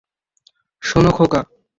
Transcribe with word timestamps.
শোনো, 0.81 1.11
খোকা! 1.17 1.41